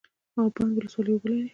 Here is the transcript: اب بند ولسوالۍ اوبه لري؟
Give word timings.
اب 0.39 0.49
بند 0.55 0.75
ولسوالۍ 0.77 1.11
اوبه 1.13 1.27
لري؟ 1.29 1.47